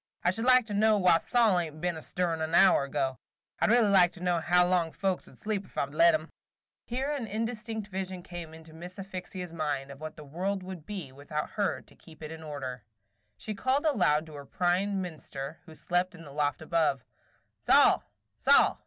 [0.23, 3.19] I should like to know why Sol ain't been a stirrin' an hour ago.
[3.59, 6.15] I 'd really like to know how long folks would sleep ef I 'd let
[6.15, 6.31] 'em."
[6.83, 11.11] Here an indistinct vision came into Miss Asphyxia's mind of what the world would be
[11.11, 12.83] without her to keep it in order.
[13.37, 17.05] She called aloud to her prime minster, who slept in the loft above,
[17.61, 18.01] "Sol!